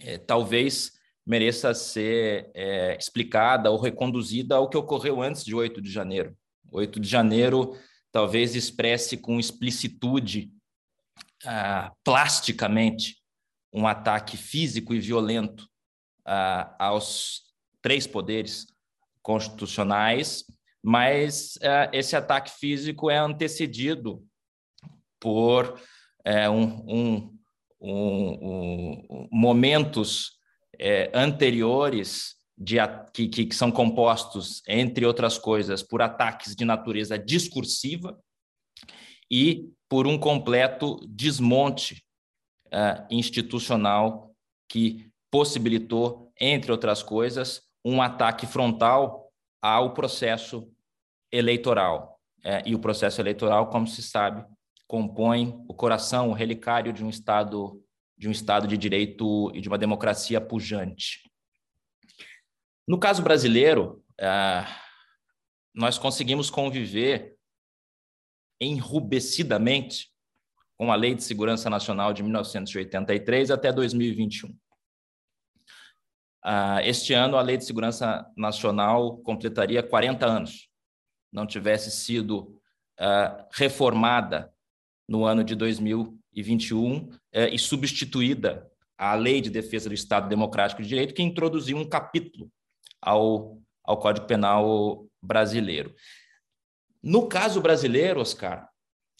[0.00, 0.92] é, talvez
[1.24, 6.36] mereça ser é, explicada ou reconduzida ao que ocorreu antes de 8 de janeiro.
[6.72, 7.76] 8 de janeiro
[8.10, 10.50] talvez expresse com explicitude,
[11.44, 13.18] ah, plasticamente,
[13.72, 15.68] um ataque físico e violento
[16.24, 17.42] ah, aos
[17.82, 18.66] três poderes
[19.22, 20.44] constitucionais,
[20.82, 24.24] mas ah, esse ataque físico é antecedido
[25.20, 25.80] por
[26.24, 27.38] é, um, um,
[27.80, 30.32] um, momentos
[30.78, 32.76] é, anteriores de,
[33.12, 38.18] que, que, são compostos, entre outras coisas, por ataques de natureza discursiva
[39.30, 42.04] e por um completo desmonte
[43.10, 44.34] institucional
[44.68, 49.30] que possibilitou, entre outras coisas, um ataque frontal
[49.62, 50.70] ao processo
[51.32, 52.20] eleitoral.
[52.44, 54.44] É, e o processo eleitoral, como se sabe,
[54.86, 57.82] compõe o coração, o relicário de um Estado
[58.16, 61.22] de um Estado de direito e de uma democracia pujante.
[62.86, 64.64] No caso brasileiro, é,
[65.72, 67.36] nós conseguimos conviver
[68.60, 70.10] enrubecidamente
[70.76, 74.56] com a Lei de Segurança Nacional de 1983 até 2021.
[76.50, 80.70] Ah, este ano, a Lei de Segurança Nacional completaria 40 anos.
[81.30, 82.58] Não tivesse sido
[82.98, 84.50] ah, reformada
[85.06, 90.26] no ano de 2000 e 21 é, e substituída a Lei de Defesa do Estado
[90.26, 92.50] Democrático de Direito, que introduziu um capítulo
[92.98, 95.94] ao, ao Código Penal brasileiro.
[97.02, 98.70] No caso brasileiro, Oscar,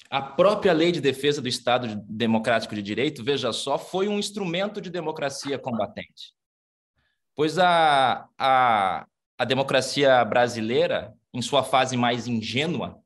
[0.08, 4.80] a própria Lei de Defesa do Estado Democrático de Direito, veja só, foi um instrumento
[4.80, 6.37] de democracia combatente.
[7.38, 9.06] Pois a, a,
[9.38, 13.00] a democracia brasileira, em sua fase mais ingênua,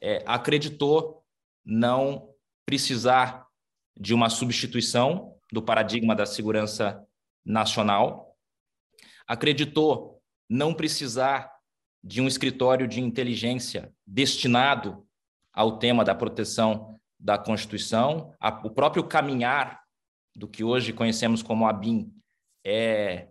[0.00, 1.24] é, acreditou
[1.64, 2.32] não
[2.64, 3.48] precisar
[3.98, 7.04] de uma substituição do paradigma da segurança
[7.44, 8.36] nacional,
[9.26, 11.52] acreditou não precisar
[12.04, 15.04] de um escritório de inteligência destinado
[15.52, 18.32] ao tema da proteção da Constituição,
[18.62, 19.82] o próprio caminhar
[20.36, 22.14] do que hoje conhecemos como a BIM
[22.64, 23.26] é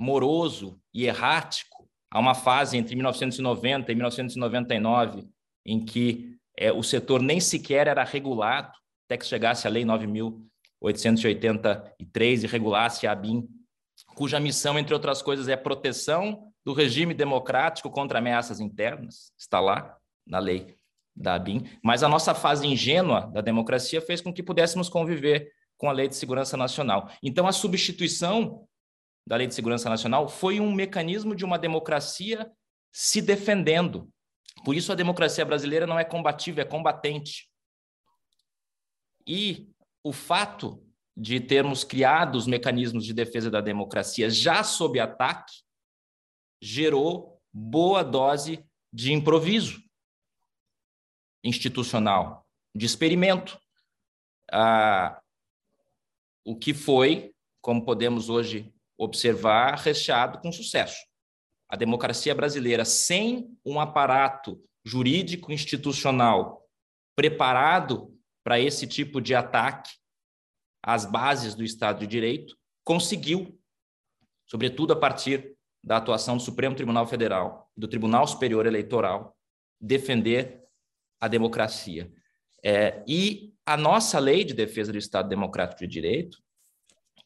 [0.00, 1.86] moroso e errático.
[2.10, 5.28] Há uma fase entre 1990 e 1999
[5.64, 8.72] em que é, o setor nem sequer era regulado,
[9.06, 13.46] até que chegasse a Lei 9.883 e regulasse a ABIN,
[14.14, 19.98] cuja missão, entre outras coisas, é proteção do regime democrático contra ameaças internas, está lá
[20.26, 20.76] na lei
[21.14, 25.88] da ABIN, mas a nossa fase ingênua da democracia fez com que pudéssemos conviver com
[25.88, 27.08] a Lei de Segurança Nacional.
[27.22, 28.66] Então, a substituição
[29.30, 32.50] da Lei de Segurança Nacional foi um mecanismo de uma democracia
[32.92, 34.12] se defendendo.
[34.64, 37.48] Por isso, a democracia brasileira não é combativa, é combatente.
[39.24, 39.70] E
[40.02, 40.84] o fato
[41.16, 45.62] de termos criado os mecanismos de defesa da democracia já sob ataque
[46.60, 49.80] gerou boa dose de improviso.
[51.44, 53.60] institucional de experimento,
[54.50, 55.22] ah,
[56.44, 61.06] o que foi, como podemos hoje observar, recheado com sucesso.
[61.66, 66.68] A democracia brasileira, sem um aparato jurídico institucional
[67.16, 69.90] preparado para esse tipo de ataque
[70.82, 73.58] às bases do Estado de Direito, conseguiu,
[74.46, 79.34] sobretudo a partir da atuação do Supremo Tribunal Federal, do Tribunal Superior Eleitoral,
[79.80, 80.62] defender
[81.18, 82.12] a democracia.
[82.62, 86.38] É, e a nossa lei de defesa do Estado Democrático de Direito,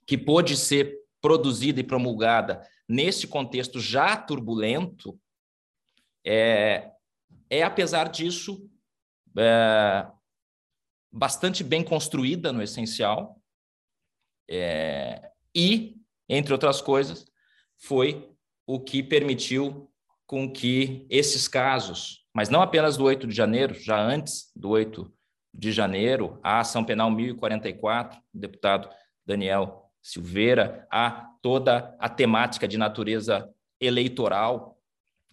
[0.07, 5.19] que pôde ser produzida e promulgada nesse contexto já turbulento,
[6.23, 6.93] é,
[7.49, 8.71] é apesar disso,
[9.39, 10.07] é,
[11.11, 13.41] bastante bem construída no essencial,
[14.51, 15.97] é, e,
[16.29, 17.25] entre outras coisas,
[17.79, 18.31] foi
[18.67, 19.91] o que permitiu
[20.27, 25.11] com que esses casos, mas não apenas do 8 de janeiro, já antes do 8
[25.55, 28.91] de janeiro, a ação penal 1044, do deputado
[29.25, 33.51] Daniel Silveira, há toda a temática de natureza
[33.81, 34.79] eleitoral,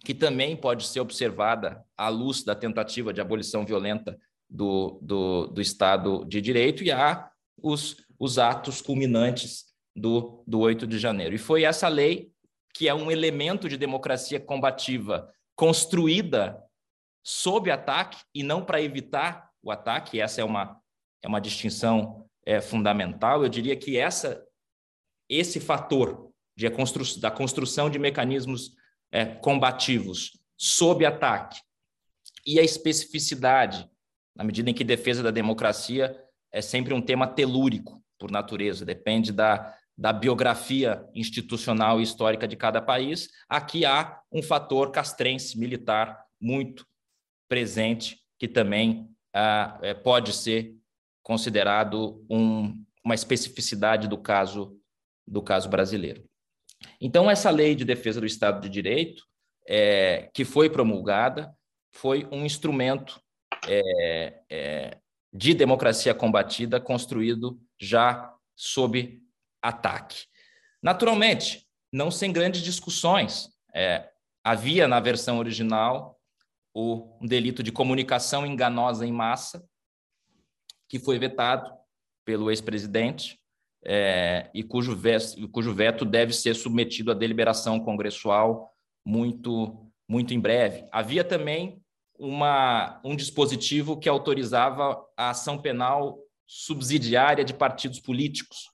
[0.02, 4.18] que também pode ser observada à luz da tentativa de abolição violenta
[4.48, 7.30] do, do, do Estado de Direito, e há
[7.62, 11.34] os, os atos culminantes do, do 8 de janeiro.
[11.34, 12.32] E foi essa lei
[12.74, 16.58] que é um elemento de democracia combativa construída
[17.22, 20.18] sob ataque e não para evitar o ataque.
[20.18, 20.80] Essa é uma,
[21.22, 23.42] é uma distinção é, fundamental.
[23.42, 24.42] Eu diria que essa,
[25.34, 28.72] esse fator de constru, da construção de mecanismos
[29.10, 31.60] é, combativos sob ataque
[32.46, 33.88] e a especificidade,
[34.34, 36.16] na medida em que defesa da democracia
[36.52, 42.56] é sempre um tema telúrico por natureza, depende da, da biografia institucional e histórica de
[42.56, 46.86] cada país, aqui há um fator castrense militar muito
[47.48, 50.76] presente, que também ah, é, pode ser
[51.22, 54.76] considerado um, uma especificidade do caso,
[55.26, 56.24] do caso brasileiro.
[57.00, 59.24] Então, essa lei de defesa do Estado de Direito,
[59.66, 61.54] é, que foi promulgada,
[61.92, 63.22] foi um instrumento
[63.68, 64.98] é, é,
[65.32, 69.20] de democracia combatida construído já sob
[69.62, 70.26] ataque.
[70.82, 73.50] Naturalmente, não sem grandes discussões.
[73.74, 74.10] É,
[74.42, 76.18] havia na versão original
[76.74, 79.64] o delito de comunicação enganosa em massa,
[80.88, 81.70] que foi vetado
[82.24, 83.41] pelo ex-presidente
[83.84, 88.72] é, e cujo veto, cujo veto deve ser submetido à deliberação congressual
[89.04, 90.86] muito, muito em breve.
[90.92, 91.82] Havia também
[92.18, 98.70] uma, um dispositivo que autorizava a ação penal subsidiária de partidos políticos,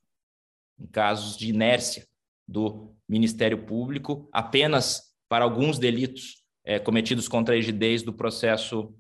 [0.79, 2.07] em casos de inércia
[2.47, 8.95] do Ministério Público, apenas para alguns delitos é, cometidos contra a rigidez do processo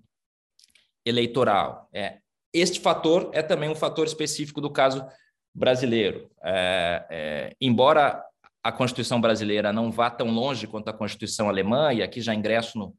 [1.04, 1.88] eleitoral.
[1.92, 2.18] É,
[2.52, 5.06] este fator é também um fator específico do caso
[5.54, 6.30] brasileiro.
[6.42, 8.22] É, é, embora
[8.62, 12.78] a Constituição brasileira não vá tão longe quanto a Constituição alemã, e aqui já ingresso
[12.78, 12.96] no,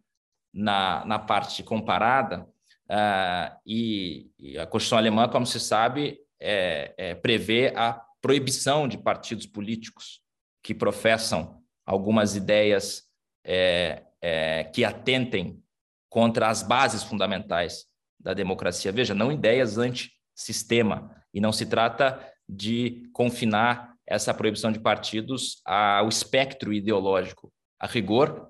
[0.54, 2.48] na, na parte comparada,
[2.90, 8.98] uh, e, e, a Constituição alemã, como se sabe, é, é, prevê a proibição de
[8.98, 10.22] partidos políticos
[10.64, 13.04] que professam algumas ideias
[13.46, 15.62] é, é, que atentem
[16.10, 17.86] contra as bases fundamentais
[18.20, 18.92] da democracia.
[18.92, 22.20] Veja, não ideias anti-sistema, e não se trata
[22.50, 27.54] de confinar essa proibição de partidos ao espectro ideológico.
[27.80, 28.50] A rigor,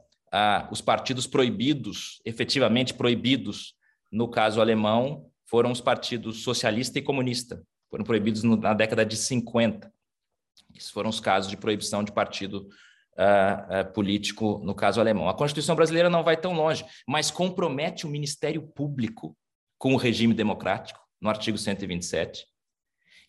[0.71, 3.73] os partidos proibidos, efetivamente proibidos,
[4.09, 9.91] no caso alemão, foram os partidos socialista e comunista, foram proibidos na década de 50.
[10.73, 12.69] Esses foram os casos de proibição de partido
[13.17, 15.27] uh, uh, político, no caso alemão.
[15.27, 19.35] A Constituição brasileira não vai tão longe, mas compromete o Ministério Público
[19.77, 22.45] com o regime democrático, no artigo 127,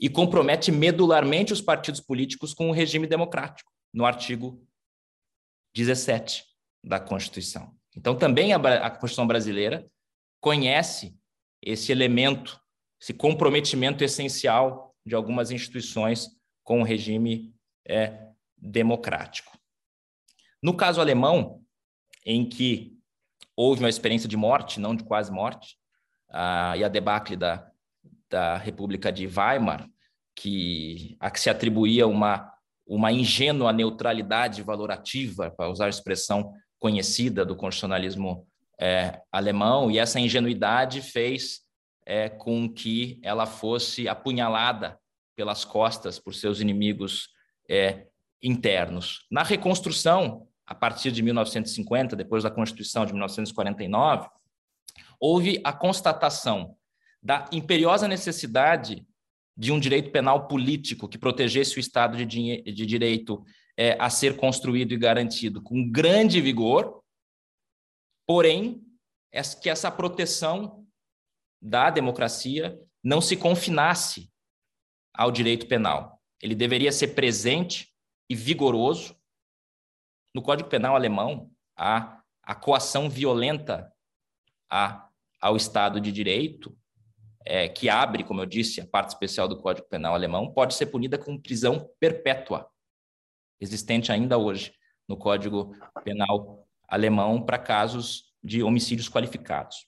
[0.01, 4.66] e compromete medularmente os partidos políticos com o regime democrático, no artigo
[5.74, 6.44] 17
[6.82, 7.76] da Constituição.
[7.94, 9.86] Então, também a, a Constituição brasileira
[10.40, 11.14] conhece
[11.62, 12.59] esse elemento
[13.01, 16.28] esse comprometimento essencial de algumas instituições
[16.62, 17.55] com o regime
[17.88, 19.59] é, democrático.
[20.62, 21.64] No caso alemão,
[22.26, 22.98] em que
[23.57, 25.78] houve uma experiência de morte, não de quase morte,
[26.28, 27.70] a, e a debacle da,
[28.31, 29.89] da República de Weimar,
[30.35, 32.51] que, a que se atribuía uma,
[32.87, 38.47] uma ingênua neutralidade valorativa, para usar a expressão conhecida do constitucionalismo
[38.81, 41.61] é, alemão, e essa ingenuidade fez
[42.07, 44.99] é, com que ela fosse apunhalada
[45.37, 47.28] pelas costas por seus inimigos
[47.68, 48.07] é,
[48.43, 49.26] internos.
[49.31, 54.28] Na reconstrução, a partir de 1950, depois da Constituição de 1949,
[55.18, 56.76] houve a constatação
[57.23, 59.07] da imperiosa necessidade
[59.57, 63.45] de um direito penal político que protegesse o Estado de, de Direito
[63.77, 67.03] é, a ser construído e garantido com grande vigor,
[68.27, 68.83] porém,
[69.62, 70.87] que essa proteção
[71.62, 74.31] da democracia não se confinasse
[75.14, 76.21] ao direito penal.
[76.41, 77.95] Ele deveria ser presente
[78.29, 79.16] e vigoroso.
[80.35, 83.93] No Código Penal alemão, a, a coação violenta
[84.71, 85.09] a,
[85.41, 86.77] ao Estado de Direito,
[87.45, 90.86] é, que abre, como eu disse, a parte especial do Código Penal alemão, pode ser
[90.86, 92.68] punida com prisão perpétua,
[93.61, 94.74] existente ainda hoje
[95.09, 95.74] no Código
[96.05, 99.86] Penal alemão para casos de homicídios qualificados.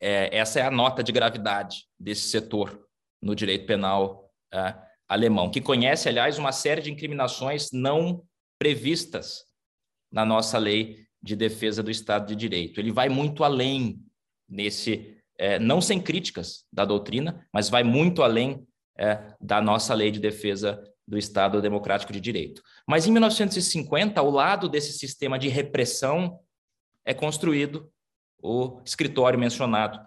[0.00, 2.86] É, essa é a nota de gravidade desse setor
[3.20, 4.74] no direito penal é,
[5.08, 8.24] alemão, que conhece, aliás, uma série de incriminações não
[8.58, 9.44] previstas
[10.10, 12.80] na nossa lei de defesa do Estado de Direito.
[12.80, 14.04] Ele vai muito além
[14.48, 18.64] nesse, é, não sem críticas da doutrina, mas vai muito além
[18.96, 22.62] é, da nossa lei de defesa do Estado Democrático de Direito.
[22.86, 26.38] Mas em 1950, ao lado desse sistema de repressão,
[27.04, 27.92] é construído
[28.40, 29.98] o escritório mencionado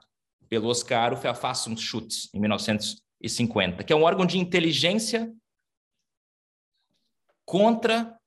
[0.47, 5.29] pelo Oscar, o Verfassungsschutz, em 1950, que é um órgão de inteligência
[7.45, 8.17] contra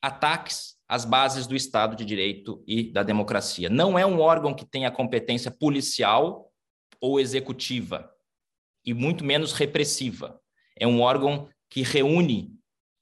[0.00, 3.68] ataques às bases do Estado de Direito e da democracia.
[3.68, 6.50] Não é um órgão que tenha competência policial
[7.00, 8.10] ou executiva,
[8.84, 10.40] e muito menos repressiva.
[10.78, 12.52] É um órgão que reúne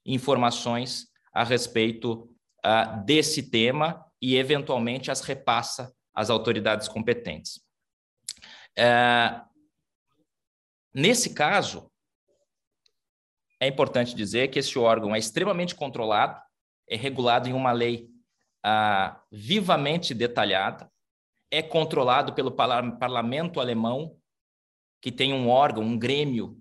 [0.05, 2.29] informações a respeito
[2.65, 7.61] uh, desse tema e, eventualmente, as repassa às autoridades competentes.
[8.77, 9.43] Uh,
[10.93, 11.91] nesse caso,
[13.59, 16.41] é importante dizer que esse órgão é extremamente controlado,
[16.87, 18.09] é regulado em uma lei
[18.65, 20.89] uh, vivamente detalhada,
[21.51, 24.17] é controlado pelo parlamento alemão,
[25.01, 26.57] que tem um órgão, um grêmio,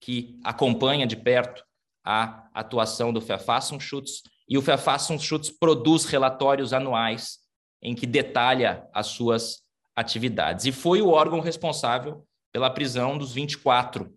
[0.00, 1.64] que acompanha de perto
[2.04, 7.38] a atuação do Verfassungsschutz, e o Verfassungsschutz produz relatórios anuais
[7.82, 9.62] em que detalha as suas
[9.94, 10.64] atividades.
[10.66, 14.12] E foi o órgão responsável pela prisão dos 24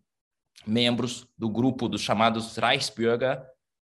[0.66, 3.44] membros do grupo dos chamados Reichsbürger,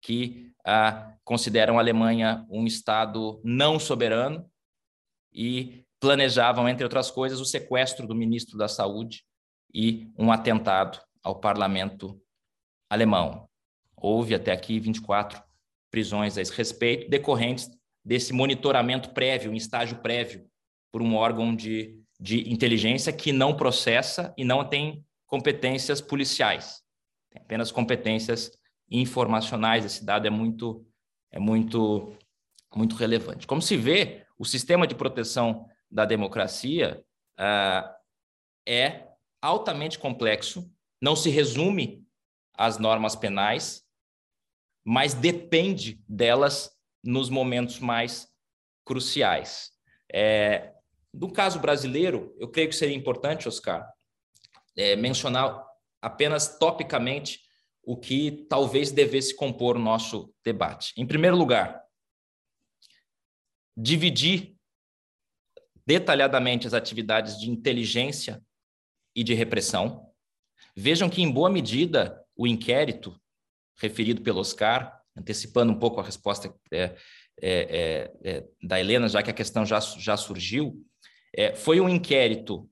[0.02, 4.50] que ah, consideram a Alemanha um Estado não soberano
[5.34, 9.24] e planejavam, entre outras coisas, o sequestro do ministro da Saúde
[9.74, 12.22] e um atentado ao parlamento
[12.89, 13.48] alemão.
[13.95, 15.41] Houve até aqui 24
[15.89, 17.70] prisões a esse respeito, decorrentes
[18.04, 20.45] desse monitoramento prévio, em estágio prévio,
[20.91, 26.82] por um órgão de, de inteligência que não processa e não tem competências policiais,
[27.30, 28.52] tem apenas competências
[28.90, 29.86] informacionais.
[29.86, 30.86] Esse dado é muito,
[31.32, 32.16] é muito,
[32.76, 33.48] muito relevante.
[33.48, 37.04] Como se vê, o sistema de proteção da democracia
[37.40, 37.90] uh,
[38.68, 39.08] é
[39.42, 40.70] altamente complexo,
[41.02, 42.06] não se resume
[42.54, 43.84] às normas penais,
[44.84, 46.72] mas depende delas
[47.04, 48.28] nos momentos mais
[48.86, 49.72] cruciais.
[50.12, 50.74] É,
[51.14, 53.88] no caso brasileiro, eu creio que seria importante, Oscar,
[54.76, 55.66] é, mencionar
[56.02, 57.42] apenas topicamente
[57.88, 60.92] o que talvez devesse compor o nosso debate.
[60.98, 61.82] Em primeiro lugar,
[63.78, 64.58] dividir
[65.86, 68.44] detalhadamente as atividades de inteligência
[69.16, 70.12] e de repressão.
[70.76, 73.18] Vejam que, em boa medida, o inquérito
[73.80, 76.98] referido pelo Oscar, antecipando um pouco a resposta é, é,
[77.42, 80.86] é, é da Helena, já que a questão já, já surgiu,
[81.34, 82.70] é, foi um inquérito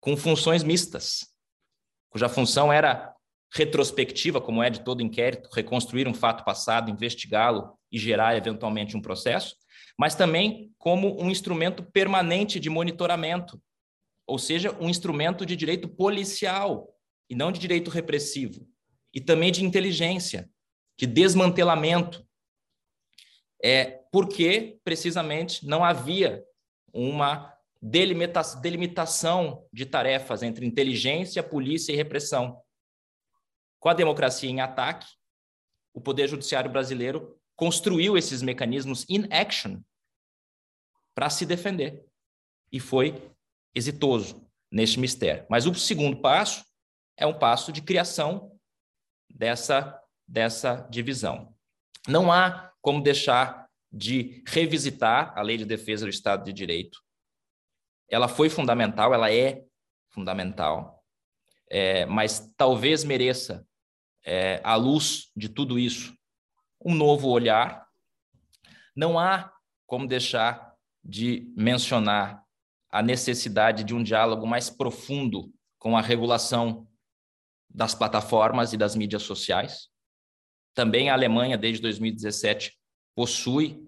[0.00, 1.34] com funções mistas,
[2.08, 3.13] cuja função era
[3.54, 9.00] retrospectiva, como é de todo inquérito, reconstruir um fato passado, investigá-lo e gerar eventualmente um
[9.00, 9.54] processo,
[9.98, 13.60] mas também como um instrumento permanente de monitoramento
[14.26, 16.88] ou seja, um instrumento de direito policial
[17.28, 18.66] e não de direito repressivo,
[19.12, 20.48] e também de inteligência,
[20.98, 22.26] de desmantelamento.
[23.62, 26.44] É porque precisamente não havia
[26.92, 32.62] uma delimitação de tarefas entre inteligência, polícia e repressão.
[33.84, 35.06] Com a democracia em ataque,
[35.92, 39.82] o Poder Judiciário brasileiro construiu esses mecanismos in action
[41.14, 42.02] para se defender.
[42.72, 43.30] E foi
[43.74, 45.44] exitoso neste mistério.
[45.50, 46.64] Mas o segundo passo
[47.14, 48.58] é um passo de criação
[49.30, 51.54] dessa, dessa divisão.
[52.08, 57.04] Não há como deixar de revisitar a Lei de Defesa do Estado de Direito.
[58.08, 59.62] Ela foi fundamental, ela é
[60.08, 61.04] fundamental,
[61.68, 63.66] é, mas talvez mereça,
[64.24, 66.16] é, à luz de tudo isso,
[66.84, 67.86] um novo olhar.
[68.96, 69.52] Não há
[69.86, 72.42] como deixar de mencionar
[72.90, 76.86] a necessidade de um diálogo mais profundo com a regulação
[77.68, 79.88] das plataformas e das mídias sociais.
[80.74, 82.72] Também a Alemanha, desde 2017,
[83.14, 83.84] possui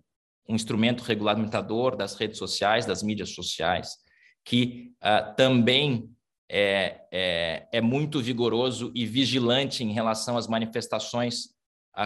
[0.48, 3.96] um instrumento regulamentador das redes sociais, das mídias sociais,
[4.44, 6.15] que uh, também
[6.48, 11.54] é, é, é, muito vigoroso e vigilante em relação às manifestações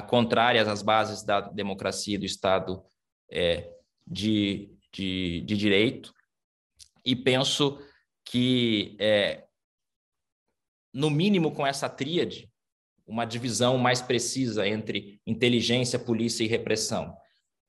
[0.09, 2.83] contrárias às bases da democracia e do Estado
[3.29, 3.71] é,
[4.07, 6.15] de, de, de, direito.
[7.05, 7.79] E penso
[8.25, 9.45] que, é,
[10.95, 12.49] no mínimo, com essa tríade,
[13.05, 17.17] uma divisão mais precisa entre inteligência, polícia e repressão,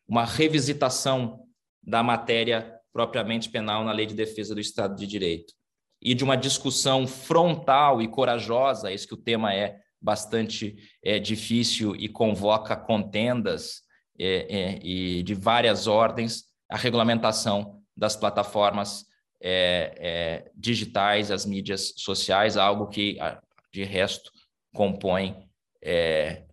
[0.08, 1.44] uma revisitação
[1.82, 5.54] da matéria propriamente penal na Lei de Defesa do Estado de Direito
[6.02, 11.96] e de uma discussão frontal e corajosa, isso que o tema é bastante é, difícil
[11.96, 13.82] e convoca contendas
[14.20, 19.06] é, é, e de várias ordens, a regulamentação das plataformas
[19.40, 23.18] é, é, digitais, as mídias sociais, algo que,
[23.72, 24.32] de resto,
[24.74, 25.48] compõe
[25.84, 26.46] é,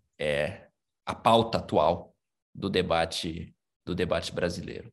[1.07, 2.15] a pauta atual
[2.55, 3.55] do debate
[3.87, 4.93] do debate brasileiro.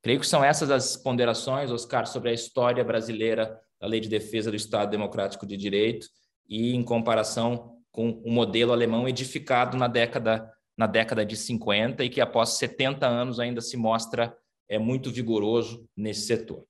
[0.00, 4.50] Creio que são essas as ponderações, Oscar, sobre a história brasileira da Lei de Defesa
[4.50, 6.08] do Estado Democrático de Direito
[6.48, 12.10] e em comparação com o modelo alemão edificado na década na década de 50 e
[12.10, 14.36] que após 70 anos ainda se mostra
[14.68, 16.66] é muito vigoroso nesse setor.